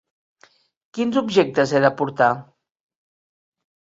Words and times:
Quins 0.97 1.19
objectes 1.21 1.75
he 1.77 1.81
de 1.85 1.91
portar? 2.01 2.31